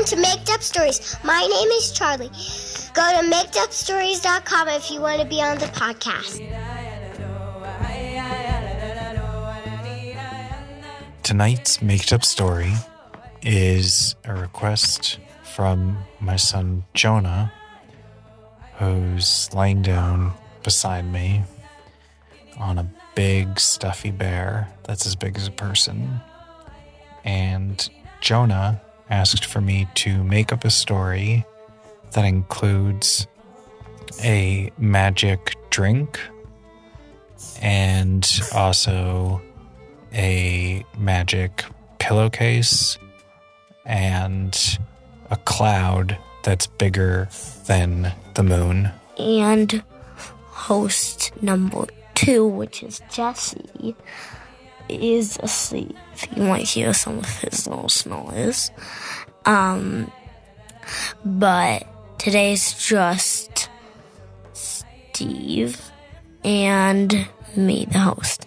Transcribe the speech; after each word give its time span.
Welcome 0.00 0.16
to 0.16 0.22
Made 0.22 0.50
Up 0.50 0.62
Stories. 0.62 1.14
My 1.22 1.40
name 1.40 1.68
is 1.72 1.92
Charlie. 1.92 2.30
Go 2.94 3.20
to 3.20 3.36
makedupstories.com 3.36 4.68
if 4.68 4.90
you 4.90 4.98
want 4.98 5.20
to 5.20 5.28
be 5.28 5.42
on 5.42 5.58
the 5.58 5.66
podcast. 5.66 6.40
Tonight's 11.22 11.82
Made 11.82 12.10
Up 12.14 12.24
Story 12.24 12.72
is 13.42 14.14
a 14.24 14.32
request 14.32 15.18
from 15.42 15.98
my 16.18 16.36
son 16.36 16.82
Jonah, 16.94 17.52
who's 18.76 19.52
laying 19.52 19.82
down 19.82 20.32
beside 20.62 21.04
me 21.04 21.42
on 22.58 22.78
a 22.78 22.90
big 23.14 23.60
stuffy 23.60 24.10
bear 24.10 24.66
that's 24.84 25.04
as 25.06 25.14
big 25.14 25.36
as 25.36 25.46
a 25.46 25.52
person. 25.52 26.22
And 27.22 27.86
Jonah 28.22 28.80
asked 29.10 29.44
for 29.44 29.60
me 29.60 29.88
to 29.96 30.22
make 30.24 30.52
up 30.52 30.64
a 30.64 30.70
story 30.70 31.44
that 32.12 32.24
includes 32.24 33.26
a 34.22 34.72
magic 34.78 35.56
drink 35.70 36.20
and 37.62 38.40
also 38.54 39.40
a 40.12 40.84
magic 40.98 41.64
pillowcase 41.98 42.98
and 43.84 44.78
a 45.30 45.36
cloud 45.36 46.16
that's 46.42 46.66
bigger 46.66 47.28
than 47.66 48.12
the 48.34 48.42
moon. 48.42 48.90
And 49.18 49.82
host 50.48 51.32
number 51.42 51.86
two, 52.14 52.46
which 52.46 52.82
is 52.82 53.00
Jesse, 53.10 53.94
is 54.94 55.38
asleep. 55.42 55.96
You 56.36 56.42
might 56.42 56.66
hear 56.66 56.92
some 56.92 57.18
of 57.18 57.26
his 57.40 57.66
little 57.66 57.88
snores. 57.88 58.70
Um, 59.46 60.10
but 61.24 61.86
today's 62.18 62.74
just 62.74 63.68
Steve 64.52 65.80
and 66.44 67.28
me, 67.56 67.86
the 67.90 67.98
host. 67.98 68.46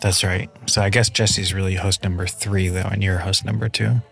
That's 0.00 0.24
right. 0.24 0.50
So 0.66 0.82
I 0.82 0.90
guess 0.90 1.08
Jesse's 1.10 1.54
really 1.54 1.76
host 1.76 2.02
number 2.02 2.26
three, 2.26 2.68
though, 2.68 2.88
and 2.90 3.02
you're 3.02 3.18
host 3.18 3.44
number 3.44 3.68
two. 3.68 4.02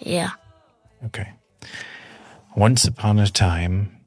Yeah. 0.00 0.30
Okay. 1.04 1.32
Once 2.56 2.84
upon 2.84 3.18
a 3.18 3.26
time, 3.26 4.00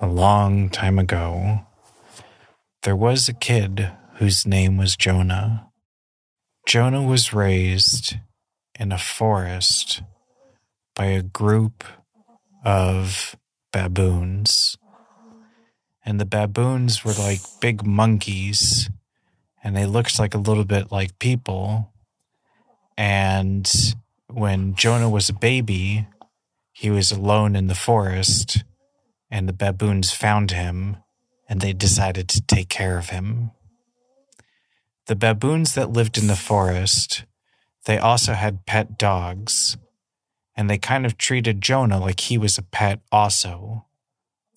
a 0.00 0.06
long 0.06 0.70
time 0.70 0.98
ago, 0.98 1.60
there 2.82 2.96
was 2.96 3.28
a 3.28 3.34
kid 3.34 3.90
whose 4.14 4.46
name 4.46 4.76
was 4.76 4.96
Jonah. 4.96 5.67
Jonah 6.68 7.02
was 7.02 7.32
raised 7.32 8.16
in 8.78 8.92
a 8.92 8.98
forest 8.98 10.02
by 10.94 11.06
a 11.06 11.22
group 11.22 11.82
of 12.62 13.36
baboons. 13.72 14.76
And 16.04 16.20
the 16.20 16.26
baboons 16.26 17.06
were 17.06 17.14
like 17.14 17.40
big 17.62 17.86
monkeys, 17.86 18.90
and 19.64 19.74
they 19.74 19.86
looked 19.86 20.18
like 20.18 20.34
a 20.34 20.44
little 20.46 20.66
bit 20.66 20.92
like 20.92 21.18
people. 21.18 21.90
And 22.98 23.66
when 24.30 24.74
Jonah 24.74 25.08
was 25.08 25.30
a 25.30 25.40
baby, 25.40 26.06
he 26.70 26.90
was 26.90 27.10
alone 27.10 27.56
in 27.56 27.68
the 27.68 27.74
forest, 27.74 28.62
and 29.30 29.48
the 29.48 29.54
baboons 29.54 30.12
found 30.12 30.50
him 30.50 30.98
and 31.48 31.62
they 31.62 31.72
decided 31.72 32.28
to 32.28 32.42
take 32.42 32.68
care 32.68 32.98
of 32.98 33.08
him. 33.08 33.52
The 35.08 35.16
baboons 35.16 35.72
that 35.72 35.90
lived 35.90 36.18
in 36.18 36.26
the 36.26 36.36
forest, 36.36 37.24
they 37.86 37.96
also 37.96 38.34
had 38.34 38.66
pet 38.66 38.98
dogs, 38.98 39.78
and 40.54 40.68
they 40.68 40.76
kind 40.76 41.06
of 41.06 41.16
treated 41.16 41.62
Jonah 41.62 41.98
like 41.98 42.20
he 42.20 42.36
was 42.36 42.58
a 42.58 42.62
pet 42.62 43.00
also. 43.10 43.86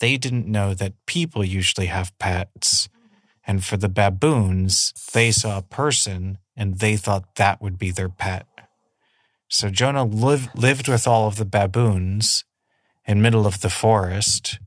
They 0.01 0.17
didn't 0.17 0.47
know 0.47 0.73
that 0.73 1.05
people 1.05 1.45
usually 1.45 1.85
have 1.87 2.17
pets, 2.19 2.89
and 3.47 3.63
for 3.63 3.77
the 3.77 3.87
baboons, 3.87 4.91
they 5.13 5.31
saw 5.31 5.57
a 5.57 5.61
person 5.61 6.37
and 6.53 6.79
they 6.79 6.97
thought 6.97 7.35
that 7.35 7.61
would 7.61 7.79
be 7.79 7.91
their 7.91 8.09
pet. 8.09 8.45
So 9.47 9.69
Jonah 9.69 10.03
liv- 10.03 10.49
lived 10.53 10.89
with 10.89 11.07
all 11.07 11.29
of 11.29 11.37
the 11.37 11.45
baboons 11.45 12.43
in 13.05 13.21
middle 13.21 13.47
of 13.47 13.61
the 13.61 13.69
forest, 13.69 14.59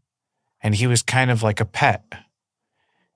and 0.63 0.77
he 0.77 0.87
was 0.87 1.03
kind 1.03 1.31
of 1.31 1.43
like 1.43 1.61
a 1.61 1.67
pet. 1.67 2.05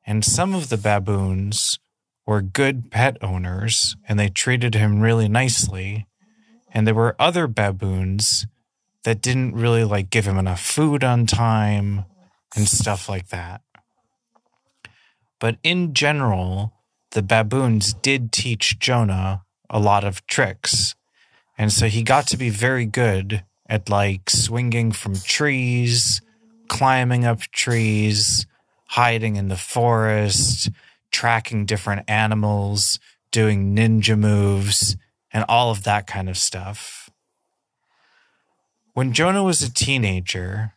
And 0.06 0.22
some 0.22 0.54
of 0.54 0.68
the 0.68 0.76
baboons 0.76 1.78
were 2.28 2.42
good 2.42 2.90
pet 2.90 3.16
owners, 3.22 3.96
and 4.06 4.20
they 4.20 4.28
treated 4.28 4.74
him 4.74 5.00
really 5.00 5.28
nicely. 5.30 6.06
And 6.74 6.86
there 6.86 6.94
were 6.94 7.16
other 7.18 7.46
baboons 7.46 8.46
that 9.04 9.22
didn't 9.22 9.54
really 9.54 9.82
like 9.82 10.10
give 10.10 10.26
him 10.26 10.36
enough 10.36 10.60
food 10.60 11.02
on 11.02 11.24
time 11.24 12.04
and 12.54 12.68
stuff 12.68 13.08
like 13.08 13.28
that. 13.28 13.62
But 15.40 15.56
in 15.62 15.94
general, 15.94 16.74
the 17.12 17.22
baboons 17.22 17.94
did 17.94 18.30
teach 18.30 18.78
Jonah 18.78 19.44
a 19.70 19.80
lot 19.80 20.04
of 20.04 20.26
tricks. 20.26 20.94
And 21.56 21.72
so 21.72 21.86
he 21.86 22.02
got 22.02 22.26
to 22.26 22.36
be 22.36 22.50
very 22.50 22.84
good 22.84 23.42
at 23.70 23.88
like 23.88 24.28
swinging 24.28 24.92
from 24.92 25.14
trees, 25.14 26.20
climbing 26.68 27.24
up 27.24 27.40
trees, 27.40 28.46
hiding 28.88 29.36
in 29.36 29.48
the 29.48 29.56
forest, 29.56 30.68
tracking 31.10 31.66
different 31.66 32.08
animals, 32.08 32.98
doing 33.30 33.74
ninja 33.74 34.18
moves, 34.18 34.96
and 35.32 35.44
all 35.48 35.70
of 35.70 35.84
that 35.84 36.06
kind 36.06 36.28
of 36.28 36.38
stuff. 36.38 37.10
When 38.94 39.12
Jonah 39.12 39.44
was 39.44 39.62
a 39.62 39.72
teenager, 39.72 40.72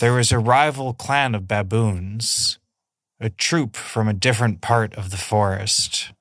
there 0.00 0.12
was 0.12 0.32
a 0.32 0.38
rival 0.38 0.94
clan 0.94 1.34
of 1.34 1.46
baboons, 1.46 2.58
a 3.20 3.30
troop 3.30 3.76
from 3.76 4.08
a 4.08 4.14
different 4.14 4.60
part 4.60 4.94
of 4.94 5.10
the 5.10 5.16
forest. 5.16 6.12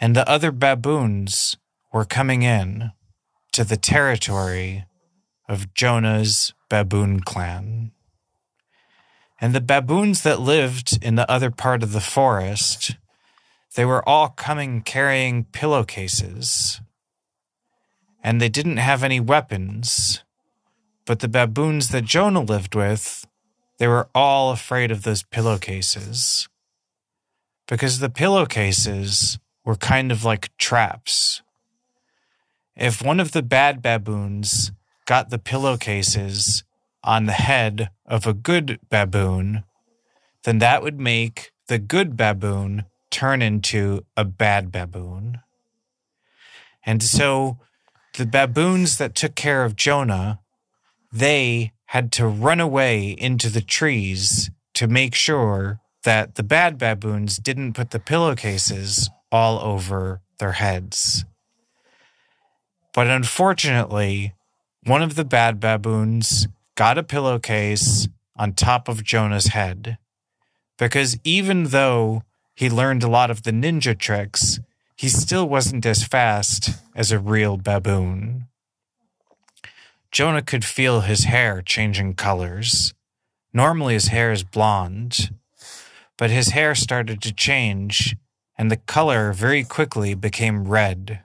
And 0.00 0.14
the 0.14 0.28
other 0.28 0.52
baboons 0.52 1.56
were 1.92 2.04
coming 2.04 2.42
in 2.42 2.92
to 3.52 3.64
the 3.64 3.76
territory 3.76 4.84
of 5.48 5.74
Jonah's 5.74 6.54
baboon 6.68 7.20
clan. 7.20 7.92
And 9.40 9.54
the 9.54 9.60
baboons 9.60 10.22
that 10.22 10.40
lived 10.40 10.98
in 11.02 11.14
the 11.14 11.30
other 11.30 11.50
part 11.50 11.82
of 11.82 11.92
the 11.92 12.00
forest, 12.00 12.96
they 13.74 13.86
were 13.86 14.06
all 14.06 14.28
coming 14.28 14.82
carrying 14.82 15.44
pillowcases. 15.44 16.80
And 18.22 18.40
they 18.40 18.50
didn't 18.50 18.76
have 18.76 19.02
any 19.02 19.18
weapons. 19.18 20.22
But 21.06 21.20
the 21.20 21.28
baboons 21.28 21.88
that 21.88 22.04
Jonah 22.04 22.42
lived 22.42 22.74
with, 22.74 23.26
they 23.78 23.88
were 23.88 24.10
all 24.14 24.52
afraid 24.52 24.90
of 24.90 25.04
those 25.04 25.22
pillowcases. 25.22 26.48
Because 27.66 27.98
the 27.98 28.10
pillowcases 28.10 29.38
were 29.64 29.76
kind 29.76 30.12
of 30.12 30.22
like 30.22 30.54
traps. 30.58 31.40
If 32.76 33.02
one 33.02 33.20
of 33.20 33.32
the 33.32 33.42
bad 33.42 33.80
baboons 33.80 34.72
got 35.06 35.30
the 35.30 35.38
pillowcases 35.38 36.62
on 37.02 37.26
the 37.26 37.32
head 37.32 37.90
of 38.06 38.26
a 38.26 38.34
good 38.34 38.78
baboon, 38.88 39.64
then 40.44 40.58
that 40.58 40.82
would 40.82 41.00
make 41.00 41.52
the 41.68 41.78
good 41.78 42.16
baboon 42.16 42.84
turn 43.10 43.42
into 43.42 44.04
a 44.16 44.24
bad 44.24 44.70
baboon. 44.70 45.40
And 46.84 47.02
so 47.02 47.58
the 48.16 48.26
baboons 48.26 48.98
that 48.98 49.14
took 49.14 49.34
care 49.34 49.64
of 49.64 49.76
Jonah, 49.76 50.40
they 51.12 51.72
had 51.86 52.12
to 52.12 52.26
run 52.26 52.60
away 52.60 53.10
into 53.10 53.48
the 53.48 53.60
trees 53.60 54.50
to 54.74 54.86
make 54.86 55.14
sure 55.14 55.80
that 56.04 56.36
the 56.36 56.42
bad 56.42 56.78
baboons 56.78 57.36
didn't 57.36 57.74
put 57.74 57.90
the 57.90 57.98
pillowcases 57.98 59.10
all 59.30 59.58
over 59.60 60.20
their 60.38 60.52
heads. 60.52 61.24
But 62.94 63.06
unfortunately, 63.06 64.34
one 64.84 65.02
of 65.02 65.14
the 65.14 65.24
bad 65.24 65.60
baboons 65.60 66.48
got 66.80 66.96
a 66.96 67.02
pillowcase 67.02 68.08
on 68.36 68.54
top 68.54 68.88
of 68.88 69.04
Jonah's 69.04 69.48
head. 69.48 69.98
Because 70.78 71.18
even 71.24 71.64
though 71.64 72.22
he 72.54 72.70
learned 72.70 73.02
a 73.02 73.08
lot 73.08 73.30
of 73.30 73.42
the 73.42 73.50
ninja 73.50 73.94
tricks, 73.98 74.60
he 74.96 75.10
still 75.10 75.46
wasn't 75.46 75.84
as 75.84 76.04
fast 76.04 76.70
as 76.94 77.12
a 77.12 77.18
real 77.18 77.58
baboon. 77.58 78.46
Jonah 80.10 80.40
could 80.40 80.64
feel 80.64 81.02
his 81.02 81.24
hair 81.24 81.60
changing 81.60 82.14
colors. 82.14 82.94
Normally, 83.52 83.92
his 83.92 84.08
hair 84.08 84.32
is 84.32 84.42
blonde, 84.42 85.34
but 86.16 86.30
his 86.30 86.52
hair 86.52 86.74
started 86.74 87.20
to 87.20 87.34
change, 87.34 88.16
and 88.56 88.70
the 88.70 88.78
color 88.78 89.34
very 89.34 89.64
quickly 89.64 90.14
became 90.14 90.66
red. 90.66 91.20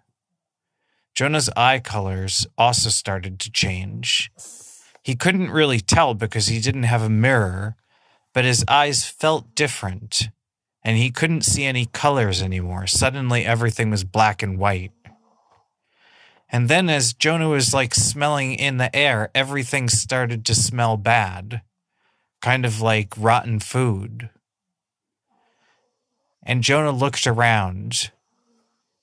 Jonah's 1.14 1.50
eye 1.56 1.80
colors 1.80 2.46
also 2.58 2.90
started 2.90 3.40
to 3.40 3.50
change. 3.50 4.30
He 5.06 5.16
couldn't 5.16 5.52
really 5.52 5.80
tell 5.80 6.16
because 6.16 6.48
he 6.48 6.60
didn't 6.60 6.90
have 6.90 7.04
a 7.04 7.12
mirror, 7.12 7.76
but 8.34 8.44
his 8.44 8.66
eyes 8.68 9.06
felt 9.06 9.54
different, 9.54 10.30
and 10.84 10.98
he 10.98 11.12
couldn't 11.12 11.46
see 11.46 11.64
any 11.64 11.86
colors 11.86 12.42
anymore. 12.42 12.88
Suddenly, 12.88 13.46
everything 13.46 13.92
was 13.92 14.04
black 14.04 14.42
and 14.42 14.58
white. 14.58 14.94
And 16.50 16.70
then, 16.70 16.90
as 16.90 17.14
Jonah 17.14 17.50
was 17.50 17.72
like 17.72 17.94
smelling 17.94 18.56
in 18.56 18.78
the 18.78 18.94
air, 18.96 19.30
everything 19.36 19.90
started 19.90 20.44
to 20.46 20.56
smell 20.56 20.98
bad, 20.98 21.62
kind 22.42 22.66
of 22.66 22.82
like 22.82 23.14
rotten 23.16 23.60
food. 23.60 24.32
And 26.42 26.64
Jonah 26.64 26.90
looked 26.90 27.28
around 27.28 28.10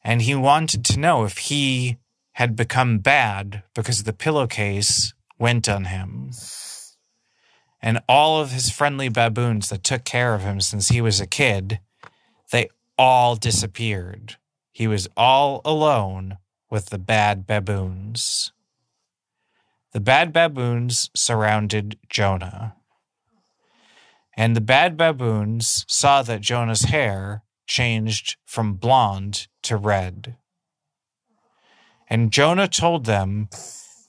and 0.03 0.23
he 0.23 0.35
wanted 0.35 0.85
to 0.87 0.99
know 0.99 1.23
if 1.23 1.39
he 1.39 1.99
had 2.33 2.57
become 2.57 2.99
bad 2.99 3.63
because 3.73 4.01
of 4.01 4.05
the 4.05 4.13
pillowcase 4.13 5.15
went 5.43 5.69
on 5.69 5.87
him. 5.87 6.31
And 7.83 8.01
all 8.09 8.41
of 8.41 8.53
his 8.53 8.71
friendly 8.71 9.09
baboons 9.09 9.71
that 9.71 9.83
took 9.83 10.05
care 10.05 10.35
of 10.35 10.43
him 10.43 10.61
since 10.61 10.91
he 10.91 11.01
was 11.01 11.21
a 11.21 11.27
kid, 11.27 11.81
they 12.53 12.69
all 12.97 13.35
disappeared. 13.35 14.37
He 14.71 14.87
was 14.87 15.09
all 15.17 15.61
alone 15.65 16.39
with 16.71 16.91
the 16.91 16.99
bad 16.99 17.45
baboons. 17.45 18.53
The 19.91 19.99
bad 19.99 20.33
baboons 20.33 21.11
surrounded 21.13 21.99
Jonah. 22.09 22.77
And 24.37 24.55
the 24.55 24.61
bad 24.61 24.97
baboons 24.97 25.85
saw 25.89 26.23
that 26.23 26.41
Jonah's 26.41 26.85
hair 26.85 27.43
changed 27.67 28.37
from 28.47 28.75
blonde 28.75 29.49
to 29.65 29.77
red. 29.77 30.37
And 32.09 32.31
Jonah 32.31 32.69
told 32.69 33.07
them 33.07 33.49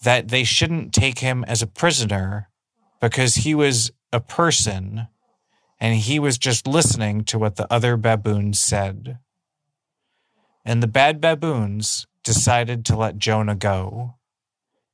that 0.03 0.29
they 0.29 0.43
shouldn't 0.43 0.93
take 0.93 1.19
him 1.19 1.43
as 1.45 1.61
a 1.61 1.67
prisoner 1.67 2.49
because 3.01 3.35
he 3.35 3.55
was 3.55 3.91
a 4.11 4.19
person 4.19 5.07
and 5.79 5.95
he 5.95 6.19
was 6.19 6.37
just 6.37 6.67
listening 6.67 7.23
to 7.25 7.37
what 7.37 7.55
the 7.55 7.71
other 7.71 7.97
baboons 7.97 8.59
said. 8.59 9.17
And 10.63 10.81
the 10.81 10.87
bad 10.87 11.19
baboons 11.19 12.07
decided 12.23 12.85
to 12.85 12.95
let 12.95 13.17
Jonah 13.17 13.55
go. 13.55 14.15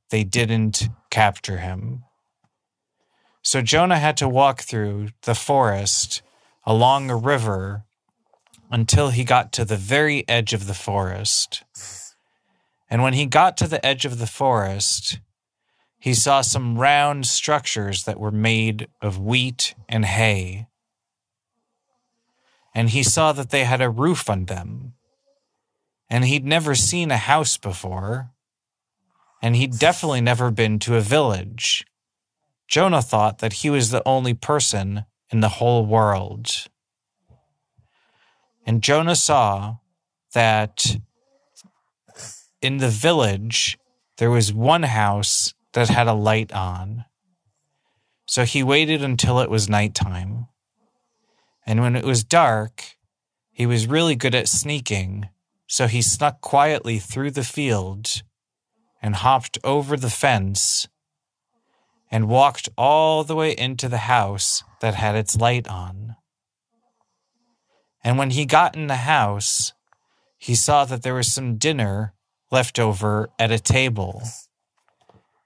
They 0.10 0.24
didn't 0.24 0.90
capture 1.12 1.58
him. 1.58 2.04
So 3.44 3.62
Jonah 3.62 4.00
had 4.00 4.18
to 4.18 4.28
walk 4.28 4.62
through 4.62 5.10
the 5.24 5.36
forest 5.36 6.22
along 6.66 7.10
a 7.10 7.16
river 7.16 7.84
until 8.72 9.10
he 9.10 9.24
got 9.24 9.52
to 9.54 9.66
the 9.66 9.78
very 9.78 10.28
edge 10.28 10.54
of 10.54 10.68
the 10.68 10.74
forest. 10.74 11.64
And 12.90 13.04
when 13.04 13.14
he 13.14 13.26
got 13.26 13.56
to 13.58 13.68
the 13.68 13.86
edge 13.86 14.06
of 14.06 14.18
the 14.18 14.28
forest, 14.28 15.20
he 16.00 16.14
saw 16.14 16.42
some 16.42 16.78
round 16.78 17.28
structures 17.28 18.06
that 18.06 18.20
were 18.20 18.32
made 18.32 18.88
of 19.02 19.20
wheat 19.20 19.76
and 19.88 20.06
hay. 20.06 20.68
And 22.74 22.90
he 22.90 23.04
saw 23.04 23.32
that 23.34 23.50
they 23.50 23.66
had 23.66 23.82
a 23.82 23.90
roof 23.90 24.30
on 24.30 24.46
them. 24.46 24.94
And 26.10 26.26
he'd 26.26 26.46
never 26.46 26.74
seen 26.74 27.12
a 27.12 27.18
house 27.18 27.58
before. 27.58 28.32
And 29.42 29.56
he'd 29.56 29.78
definitely 29.78 30.22
never 30.22 30.50
been 30.50 30.80
to 30.80 30.96
a 30.96 31.02
village. 31.02 31.86
Jonah 32.68 33.02
thought 33.02 33.40
that 33.40 33.54
he 33.54 33.70
was 33.70 33.92
the 33.92 34.08
only 34.08 34.34
person 34.34 35.06
in 35.32 35.42
the 35.42 35.50
whole 35.50 35.86
world. 35.86 36.68
And 38.66 38.82
Jonah 38.82 39.16
saw 39.16 39.78
that 40.34 40.98
in 42.62 42.78
the 42.78 42.90
village 42.90 43.78
there 44.18 44.30
was 44.30 44.54
one 44.54 44.84
house 44.84 45.54
that 45.74 45.90
had 45.90 46.08
a 46.08 46.14
light 46.14 46.52
on. 46.52 47.06
So 48.26 48.44
he 48.44 48.64
waited 48.64 49.02
until 49.02 49.40
it 49.40 49.50
was 49.50 49.70
nighttime. 49.70 50.48
And 51.66 51.82
when 51.82 51.96
it 51.96 52.04
was 52.04 52.24
dark, 52.24 52.84
he 53.52 53.66
was 53.66 53.88
really 53.88 54.16
good 54.16 54.36
at 54.36 54.48
sneaking, 54.48 55.30
so 55.68 55.88
he 55.88 56.02
snuck 56.02 56.42
quietly 56.42 57.00
through 57.00 57.32
the 57.32 57.44
field 57.44 58.24
and 59.02 59.16
hopped 59.16 59.58
over 59.64 59.96
the 59.96 60.10
fence 60.10 60.88
and 62.12 62.28
walked 62.28 62.70
all 62.78 63.24
the 63.24 63.36
way 63.36 63.56
into 63.56 63.88
the 63.88 64.00
house 64.00 64.64
that 64.82 64.96
had 64.96 65.16
its 65.16 65.38
light 65.38 65.68
on. 65.68 66.16
And 68.04 68.18
when 68.18 68.32
he 68.32 68.46
got 68.46 68.76
in 68.76 68.88
the 68.88 68.96
house, 68.96 69.74
he 70.38 70.56
saw 70.56 70.86
that 70.86 71.04
there 71.04 71.14
was 71.14 71.32
some 71.32 71.58
dinner 71.58 72.14
left 72.52 72.80
over 72.80 73.30
at 73.38 73.52
a 73.52 73.60
table 73.60 74.24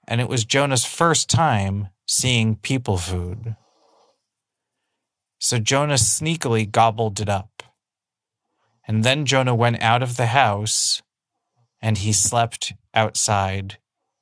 and 0.06 0.20
it 0.20 0.28
was 0.28 0.44
Jonah's 0.44 0.84
first 0.84 1.30
time 1.30 1.88
seeing 2.06 2.56
people 2.56 2.98
food. 2.98 3.56
So 5.38 5.58
Jonah 5.58 5.94
sneakily 5.94 6.70
gobbled 6.70 7.20
it 7.20 7.28
up. 7.28 7.62
And 8.86 9.02
then 9.02 9.24
Jonah 9.24 9.54
went 9.54 9.80
out 9.80 10.02
of 10.02 10.16
the 10.16 10.26
house 10.26 11.02
and 11.80 11.98
he 11.98 12.12
slept 12.12 12.74
outside 12.92 13.78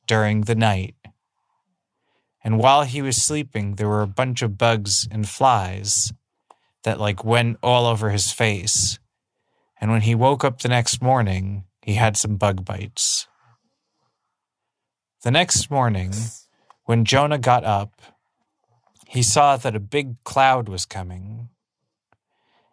during 0.07 0.43
the 0.43 0.55
night. 0.55 0.95
And 2.45 2.59
while 2.59 2.83
he 2.83 3.03
was 3.03 3.23
sleeping, 3.23 3.77
there 3.77 3.89
were 3.89 4.03
a 4.03 4.09
bunch 4.09 4.43
of 4.43 4.59
bugs 4.59 5.07
and 5.11 5.29
flies 5.29 6.13
that 6.85 7.01
like 7.01 7.25
went 7.25 7.59
all 7.63 7.87
over 7.87 8.11
his 8.11 8.33
face. 8.33 8.99
And 9.81 9.91
when 9.91 10.03
he 10.03 10.15
woke 10.15 10.45
up 10.45 10.61
the 10.61 10.69
next 10.69 11.03
morning, 11.03 11.65
he 11.83 11.95
had 11.95 12.17
some 12.17 12.37
bug 12.37 12.65
bites. 12.65 13.27
The 15.23 15.31
next 15.31 15.71
morning, 15.71 16.13
when 16.85 17.05
Jonah 17.05 17.39
got 17.39 17.65
up, 17.65 18.01
he 19.07 19.23
saw 19.23 19.57
that 19.57 19.77
a 19.77 19.81
big 19.81 20.23
cloud 20.25 20.69
was 20.69 20.87
coming, 20.87 21.49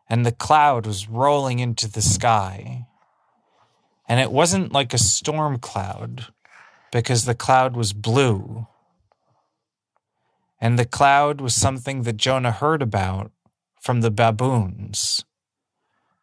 and 0.09 0.25
the 0.25 0.31
cloud 0.31 0.88
was 0.88 1.09
rolling 1.09 1.59
into 1.59 1.91
the 1.91 2.01
sky. 2.01 2.88
And 4.07 4.19
it 4.19 4.31
wasn't 4.31 4.71
like 4.71 4.94
a 4.94 4.97
storm 4.97 5.59
cloud, 5.59 6.27
because 6.91 7.25
the 7.25 7.35
cloud 7.35 7.75
was 7.75 7.94
blue. 7.94 8.67
And 10.59 10.79
the 10.79 10.85
cloud 10.85 11.41
was 11.41 11.53
something 11.53 12.03
that 12.03 12.17
Jonah 12.17 12.51
heard 12.51 12.81
about 12.81 13.31
from 13.81 14.01
the 14.01 14.11
baboons. 14.11 15.23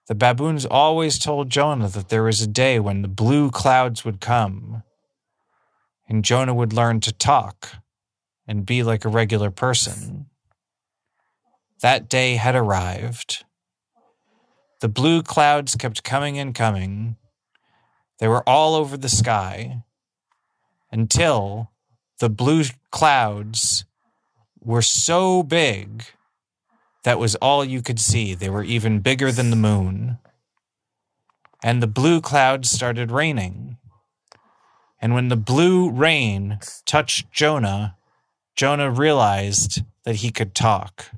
The 0.08 0.14
baboons 0.14 0.64
always 0.64 1.18
told 1.18 1.50
Jonah 1.50 1.88
that 1.88 2.08
there 2.10 2.22
was 2.22 2.40
a 2.40 2.46
day 2.46 2.78
when 2.78 3.02
the 3.02 3.08
blue 3.08 3.50
clouds 3.50 4.04
would 4.04 4.20
come 4.20 4.84
and 6.08 6.24
Jonah 6.24 6.54
would 6.54 6.72
learn 6.72 7.00
to 7.00 7.12
talk 7.12 7.70
and 8.46 8.64
be 8.64 8.84
like 8.84 9.04
a 9.04 9.08
regular 9.08 9.50
person. 9.50 10.26
That 11.80 12.08
day 12.08 12.36
had 12.36 12.54
arrived. 12.54 13.44
The 14.80 14.88
blue 14.88 15.22
clouds 15.22 15.74
kept 15.74 16.04
coming 16.04 16.38
and 16.38 16.54
coming. 16.54 17.16
They 18.18 18.28
were 18.28 18.48
all 18.48 18.76
over 18.76 18.96
the 18.96 19.08
sky 19.08 19.82
until 20.92 21.72
the 22.20 22.30
blue 22.30 22.64
clouds 22.92 23.84
were 24.60 24.82
so 24.82 25.42
big 25.42 26.04
that 27.06 27.20
was 27.20 27.36
all 27.36 27.64
you 27.64 27.82
could 27.82 28.00
see. 28.00 28.34
They 28.34 28.50
were 28.50 28.64
even 28.64 28.98
bigger 28.98 29.30
than 29.30 29.50
the 29.50 29.56
moon. 29.56 30.18
And 31.62 31.80
the 31.80 31.86
blue 31.86 32.20
clouds 32.20 32.68
started 32.68 33.12
raining. 33.12 33.76
And 35.00 35.14
when 35.14 35.28
the 35.28 35.36
blue 35.36 35.88
rain 35.88 36.58
touched 36.84 37.30
Jonah, 37.30 37.96
Jonah 38.56 38.90
realized 38.90 39.84
that 40.02 40.16
he 40.16 40.32
could 40.32 40.52
talk. 40.52 41.12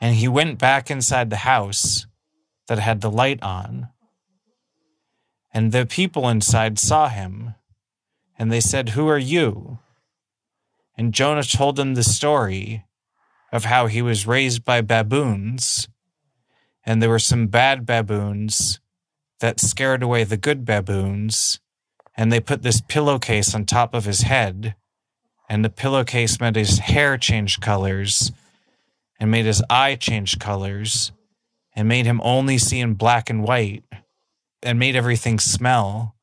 And 0.00 0.16
he 0.16 0.26
went 0.26 0.58
back 0.58 0.90
inside 0.90 1.30
the 1.30 1.46
house 1.46 2.08
that 2.66 2.80
had 2.80 3.00
the 3.00 3.12
light 3.12 3.40
on. 3.44 3.90
And 5.54 5.70
the 5.70 5.86
people 5.86 6.28
inside 6.28 6.80
saw 6.80 7.08
him, 7.08 7.54
and 8.36 8.50
they 8.50 8.60
said, 8.60 8.88
Who 8.90 9.06
are 9.06 9.18
you? 9.18 9.78
And 10.96 11.14
Jonah 11.14 11.44
told 11.44 11.76
them 11.76 11.94
the 11.94 12.02
story 12.02 12.84
of 13.52 13.64
how 13.64 13.86
he 13.86 14.02
was 14.02 14.26
raised 14.26 14.64
by 14.64 14.80
baboons, 14.80 15.88
and 16.84 17.02
there 17.02 17.10
were 17.10 17.18
some 17.18 17.46
bad 17.46 17.86
baboons 17.86 18.80
that 19.40 19.60
scared 19.60 20.02
away 20.02 20.24
the 20.24 20.36
good 20.36 20.64
baboons, 20.64 21.60
and 22.16 22.32
they 22.32 22.40
put 22.40 22.62
this 22.62 22.80
pillowcase 22.80 23.54
on 23.54 23.64
top 23.64 23.94
of 23.94 24.04
his 24.04 24.22
head, 24.22 24.74
and 25.48 25.64
the 25.64 25.70
pillowcase 25.70 26.40
made 26.40 26.56
his 26.56 26.78
hair 26.80 27.16
change 27.16 27.60
colors, 27.60 28.32
and 29.18 29.30
made 29.30 29.46
his 29.46 29.62
eye 29.70 29.94
change 29.94 30.38
colors, 30.38 31.12
and 31.74 31.88
made 31.88 32.06
him 32.06 32.20
only 32.22 32.58
see 32.58 32.80
in 32.80 32.94
black 32.94 33.30
and 33.30 33.42
white, 33.42 33.84
and 34.62 34.78
made 34.78 34.96
everything 34.96 35.38
smell, 35.38 36.16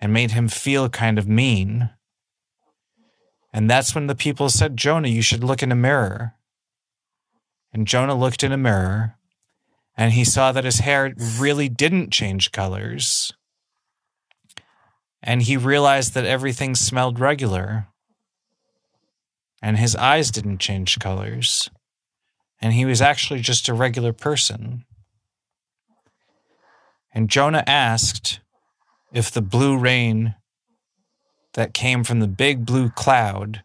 and 0.00 0.12
made 0.12 0.30
him 0.30 0.48
feel 0.48 0.88
kind 0.88 1.18
of 1.18 1.28
mean. 1.28 1.90
And 3.52 3.68
that's 3.68 3.94
when 3.94 4.06
the 4.06 4.14
people 4.14 4.48
said, 4.48 4.76
Jonah, 4.76 5.08
you 5.08 5.22
should 5.22 5.44
look 5.44 5.62
in 5.62 5.72
a 5.72 5.76
mirror. 5.76 6.34
And 7.72 7.86
Jonah 7.86 8.14
looked 8.14 8.42
in 8.42 8.52
a 8.52 8.56
mirror 8.56 9.16
and 9.96 10.12
he 10.12 10.24
saw 10.24 10.52
that 10.52 10.64
his 10.64 10.80
hair 10.80 11.14
really 11.38 11.68
didn't 11.68 12.12
change 12.12 12.52
colors. 12.52 13.32
And 15.22 15.42
he 15.42 15.56
realized 15.56 16.14
that 16.14 16.24
everything 16.24 16.74
smelled 16.74 17.20
regular. 17.20 17.88
And 19.62 19.76
his 19.76 19.94
eyes 19.94 20.30
didn't 20.30 20.58
change 20.58 20.98
colors. 20.98 21.70
And 22.60 22.72
he 22.72 22.84
was 22.84 23.00
actually 23.00 23.40
just 23.40 23.68
a 23.68 23.74
regular 23.74 24.12
person. 24.12 24.84
And 27.14 27.28
Jonah 27.28 27.64
asked, 27.66 28.40
if 29.12 29.30
the 29.30 29.42
blue 29.42 29.76
rain 29.76 30.34
that 31.54 31.74
came 31.74 32.04
from 32.04 32.20
the 32.20 32.28
big 32.28 32.64
blue 32.64 32.90
cloud 32.90 33.62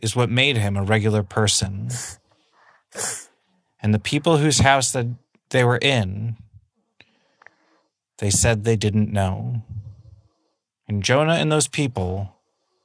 is 0.00 0.16
what 0.16 0.30
made 0.30 0.56
him 0.56 0.76
a 0.76 0.82
regular 0.82 1.22
person. 1.22 1.90
And 3.80 3.92
the 3.92 3.98
people 3.98 4.38
whose 4.38 4.58
house 4.60 4.92
that 4.92 5.06
they 5.50 5.64
were 5.64 5.78
in, 5.78 6.36
they 8.18 8.30
said 8.30 8.64
they 8.64 8.76
didn't 8.76 9.12
know. 9.12 9.62
And 10.88 11.02
Jonah 11.02 11.34
and 11.34 11.50
those 11.50 11.68
people 11.68 12.36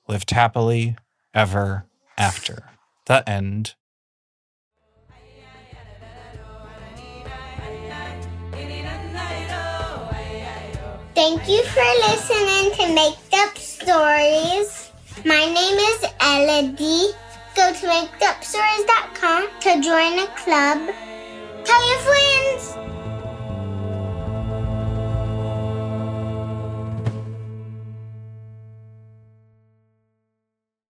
lived 0.08 0.32
happily 0.32 0.96
ever 1.34 1.86
after. 2.18 2.64
The 3.06 3.28
end. 3.28 3.76
Thank 11.16 11.50
you 11.50 11.64
for 11.66 11.84
listening 12.08 12.72
to 12.78 12.94
Make 12.94 13.18
Up 13.34 13.58
Stories. 13.58 14.92
My 15.26 15.46
name 15.46 15.78
is 15.78 16.06
Elodie. 16.22 17.14
Go 17.56 17.74
to 17.74 17.88
makeupstories.com 17.88 19.50
to 19.62 19.82
join 19.82 20.20
a 20.20 20.28
club. 20.38 20.94
Tell 21.66 21.90
your 21.90 22.00
friends. 22.00 22.99